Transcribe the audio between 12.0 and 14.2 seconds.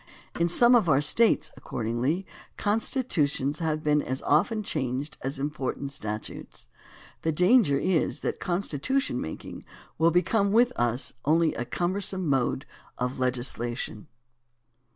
mode of legislation.